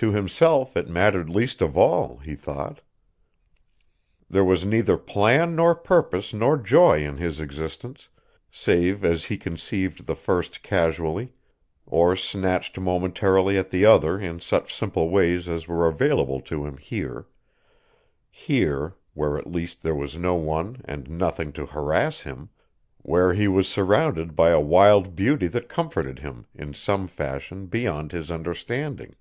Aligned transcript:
To 0.00 0.12
himself 0.12 0.76
it 0.76 0.86
mattered 0.88 1.28
least 1.28 1.60
of 1.60 1.76
all, 1.76 2.18
he 2.18 2.36
thought. 2.36 2.82
There 4.30 4.44
was 4.44 4.64
neither 4.64 4.96
plan 4.96 5.56
nor 5.56 5.74
purpose 5.74 6.32
nor 6.32 6.56
joy 6.56 7.02
in 7.04 7.16
his 7.16 7.40
existence, 7.40 8.08
save 8.48 9.04
as 9.04 9.24
he 9.24 9.36
conceived 9.36 10.06
the 10.06 10.14
first 10.14 10.62
casually, 10.62 11.32
or 11.84 12.14
snatched 12.14 12.78
momentarily 12.78 13.58
at 13.58 13.70
the 13.70 13.86
other 13.86 14.20
in 14.20 14.38
such 14.38 14.72
simple 14.72 15.10
ways 15.10 15.48
as 15.48 15.66
were 15.66 15.88
available 15.88 16.40
to 16.42 16.64
him 16.64 16.76
here, 16.76 17.26
here 18.30 18.94
where 19.14 19.36
at 19.36 19.50
least 19.50 19.82
there 19.82 19.96
was 19.96 20.16
no 20.16 20.36
one 20.36 20.80
and 20.84 21.10
nothing 21.10 21.50
to 21.54 21.66
harass 21.66 22.20
him, 22.20 22.50
where 22.98 23.34
he 23.34 23.48
was 23.48 23.66
surrounded 23.66 24.36
by 24.36 24.50
a 24.50 24.60
wild 24.60 25.16
beauty 25.16 25.48
that 25.48 25.68
comforted 25.68 26.20
him 26.20 26.46
in 26.54 26.72
some 26.72 27.08
fashion 27.08 27.66
beyond 27.66 28.12
his 28.12 28.30
understanding. 28.30 29.16